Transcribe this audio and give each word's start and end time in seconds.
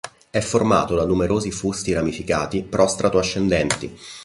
È 0.31 0.39
formato 0.39 0.95
da 0.95 1.05
numerosi 1.05 1.51
fusti 1.51 1.93
ramificati 1.93 2.63
prostrato-ascendenti. 2.63 3.95